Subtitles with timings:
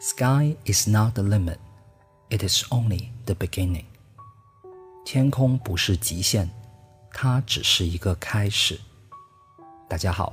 [0.00, 1.58] Sky is not the limit,
[2.28, 3.84] it is only the beginning.
[5.04, 6.48] 天空不是极限，
[7.12, 8.80] 它只是一个开始。
[9.88, 10.32] 大家好，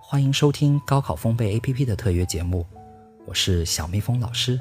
[0.00, 2.66] 欢迎收听高考风贝 APP 的特约节目，
[3.26, 4.58] 我是小蜜蜂老师。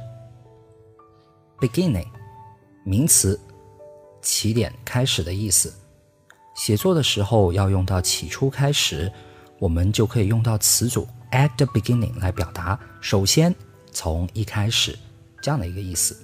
[1.60, 2.08] Beginning，
[2.84, 3.40] 名词，
[4.22, 5.74] 起点、开始的意思。
[6.56, 9.10] 写作的时候要用到起初、开始，
[9.58, 12.78] 我们就可以用到词组 at the beginning 来表达。
[13.00, 13.56] 首先。
[14.02, 14.98] 从一开始，
[15.42, 16.16] 这样的一个意思。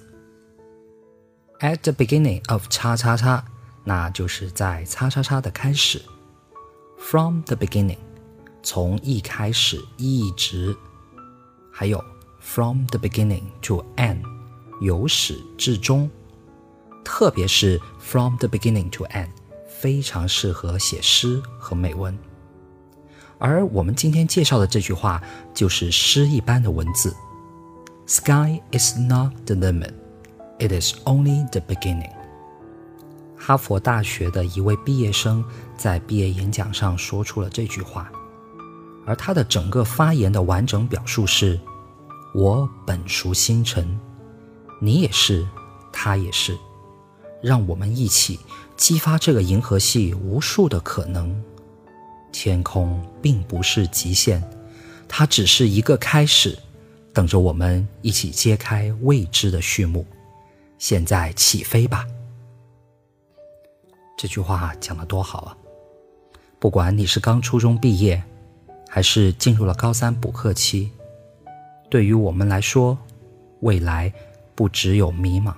[1.60, 3.44] At the beginning of 叉叉叉，
[3.84, 6.00] 那就是在叉叉叉的开始。
[6.96, 7.98] From the beginning，
[8.62, 10.74] 从一开始一直。
[11.70, 12.02] 还有
[12.40, 14.22] From the beginning to end，
[14.80, 16.10] 由始至终。
[17.04, 19.28] 特别是 From the beginning to end，
[19.68, 22.18] 非常适合写诗和美文。
[23.36, 25.22] 而我们今天介绍的这句话，
[25.52, 27.14] 就是诗一般的文字。
[28.08, 29.92] Sky is not the limit,
[30.60, 32.12] it is only the beginning.
[33.36, 35.44] 哈佛大学的一位毕业生
[35.76, 38.08] 在毕业演讲上说出了这句话，
[39.04, 41.58] 而他的整个发言的完整表述是
[42.32, 43.98] ：“我本属星辰，
[44.80, 45.44] 你也是，
[45.92, 46.56] 他也是，
[47.42, 48.38] 让我们一起
[48.76, 51.42] 激发这个银河系无数的可能。
[52.30, 54.40] 天空并不是极限，
[55.08, 56.56] 它只是一个开始。”
[57.16, 60.04] 等着我们一起揭开未知的序幕。
[60.76, 62.06] 现在起飞吧！
[64.18, 65.56] 这句话讲得多好啊！
[66.58, 68.22] 不管你是刚初中毕业，
[68.86, 70.90] 还是进入了高三补课期，
[71.88, 72.98] 对于我们来说，
[73.60, 74.12] 未来
[74.54, 75.54] 不只有迷茫，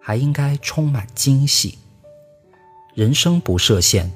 [0.00, 1.76] 还应该充满惊喜。
[2.94, 4.10] 人生不设限，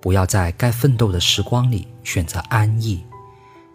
[0.00, 3.04] 不要在该奋斗的时光里选择安逸，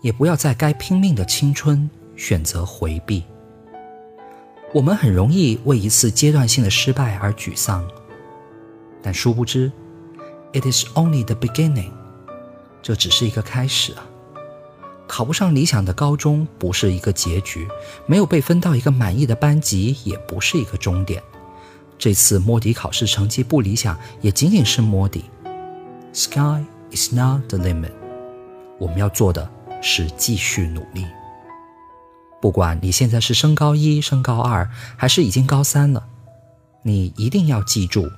[0.02, 1.89] 也不要在该拼命的青春。
[2.16, 3.23] 选择回避，
[4.73, 7.85] 我们很容易为一次阶段性的失败而沮丧，
[9.02, 9.72] 但殊不知
[10.53, 11.91] ，it is only the beginning，
[12.81, 14.06] 这只是一个开始啊！
[15.07, 17.67] 考不上理想的高中不是一个结局，
[18.07, 21.22] 没有被分到一个满意的班级也不是一个终点。
[21.97, 25.25] 这次摸底考试成绩不理想，也仅仅是摸底。
[26.11, 27.91] Sky is not the limit，
[28.79, 29.50] 我们要做的
[29.81, 31.06] 是继续努力。
[32.41, 36.06] 不管你现在是升高一、升高二，还是已经高三了，
[36.84, 38.12] 你一定要记住，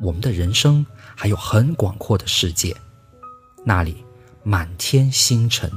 [0.00, 2.74] 我们的人生还有很广阔的世界，
[3.64, 4.04] 那里
[4.42, 5.70] 满天星辰。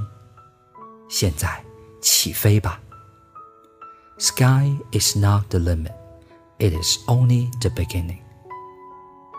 [1.09, 1.63] 现在
[2.01, 2.79] 起飞吧
[4.17, 5.91] ！Sky is not the limit,
[6.59, 8.19] it is only the beginning。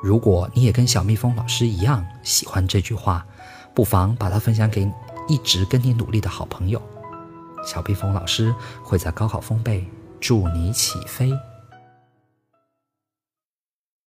[0.02, 3.26] 如果你也跟小蜜蜂老师一样喜欢这句话，
[3.74, 4.86] 不妨把它分享给
[5.26, 6.82] 一直跟你努力的好朋友。
[7.64, 9.84] 小蜜蜂老师会在高考丰贝
[10.20, 11.32] 祝你起飞。